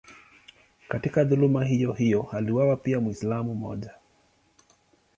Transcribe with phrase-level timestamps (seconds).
[0.89, 3.93] Katika dhuluma hiyohiyo aliuawa pia Mwislamu mmoja.